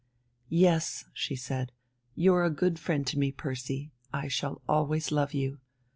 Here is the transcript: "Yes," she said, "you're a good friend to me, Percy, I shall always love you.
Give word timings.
"Yes," 0.49 1.05
she 1.13 1.35
said, 1.35 1.71
"you're 2.15 2.43
a 2.43 2.49
good 2.49 2.79
friend 2.79 3.05
to 3.05 3.19
me, 3.19 3.31
Percy, 3.31 3.91
I 4.11 4.29
shall 4.29 4.63
always 4.67 5.11
love 5.11 5.35
you. 5.35 5.59